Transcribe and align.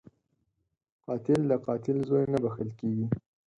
قاتل 1.05 1.39
د 1.51 1.53
قاتل 1.65 1.97
زوی 2.07 2.23
نه 2.33 2.37
بخښل 2.43 2.69
کېږي 2.79 3.05